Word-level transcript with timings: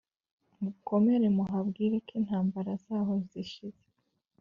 Mukomere 0.63 1.27
muhabwire 1.37 1.95
ko 2.05 2.09
intambara 2.19 2.71
zaho 2.85 3.13
zishize 3.29 3.83